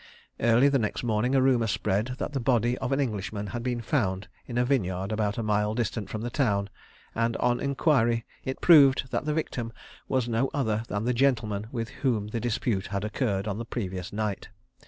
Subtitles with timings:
[0.39, 3.81] Early the next morning a rumour spread that the body of an Englishman had been
[3.81, 6.71] found in a vineyard, about a mile distant from the town,
[7.13, 9.71] and on enquiry it proved that the victim
[10.07, 14.11] was no other than the gentleman with whom the dispute had occurred on the previous
[14.11, 14.49] night.